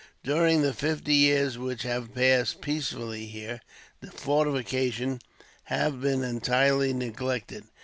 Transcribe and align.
During 0.23 0.63
the 0.63 0.73
fifty 0.73 1.13
years 1.13 1.59
which 1.59 1.83
have 1.83 2.15
passed 2.15 2.59
peacefully 2.59 3.27
here, 3.27 3.61
the 3.99 4.09
fortifications 4.09 5.21
have 5.65 6.01
been 6.01 6.23
entirely 6.23 6.91
neglected. 6.91 7.65